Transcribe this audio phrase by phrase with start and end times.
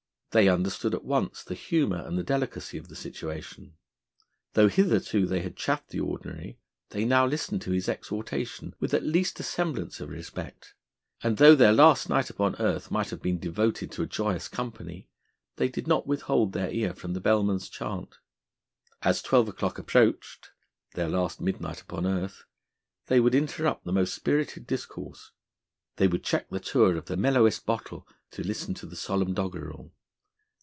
[0.33, 3.73] They understood at once the humour and the delicacy of the situation.
[4.53, 6.57] Though hitherto they had chaffed the Ordinary,
[6.91, 10.73] they now listened to his exhortation with at least a semblance of respect;
[11.21, 15.09] and though their last night upon earth might have been devoted to a joyous company,
[15.57, 18.15] they did not withhold their ear from the Bellman's Chant.
[19.01, 20.51] As twelve o'clock approached
[20.93, 22.45] their last midnight upon earth
[23.07, 25.31] they would interrupt the most spirited discourse,
[25.97, 29.91] they would check the tour of the mellowest bottle to listen to the solemn doggerel.